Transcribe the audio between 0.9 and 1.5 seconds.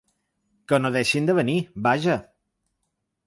deixin de